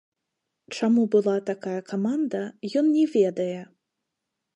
Чаму 0.77 1.03
была 1.15 1.35
такая 1.49 1.75
каманда, 1.91 2.41
ён 2.81 2.85
не 2.95 3.05
ведае. 3.17 3.61